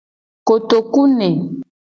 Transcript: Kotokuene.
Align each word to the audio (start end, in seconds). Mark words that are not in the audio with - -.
Kotokuene. 0.47 1.29